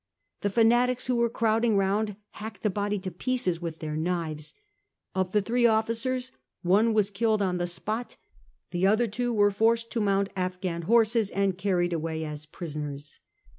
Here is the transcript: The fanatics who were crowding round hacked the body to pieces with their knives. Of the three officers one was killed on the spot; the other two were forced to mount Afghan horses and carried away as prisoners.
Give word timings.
The 0.39 0.49
fanatics 0.49 1.05
who 1.05 1.17
were 1.17 1.29
crowding 1.29 1.77
round 1.77 2.15
hacked 2.31 2.63
the 2.63 2.71
body 2.71 2.97
to 2.97 3.11
pieces 3.11 3.61
with 3.61 3.77
their 3.77 3.95
knives. 3.95 4.55
Of 5.13 5.31
the 5.31 5.43
three 5.43 5.67
officers 5.67 6.31
one 6.63 6.95
was 6.95 7.11
killed 7.11 7.39
on 7.43 7.59
the 7.59 7.67
spot; 7.67 8.17
the 8.71 8.87
other 8.87 9.05
two 9.05 9.31
were 9.31 9.51
forced 9.51 9.91
to 9.91 10.01
mount 10.01 10.29
Afghan 10.35 10.81
horses 10.89 11.29
and 11.29 11.55
carried 11.55 11.93
away 11.93 12.25
as 12.25 12.47
prisoners. 12.47 13.19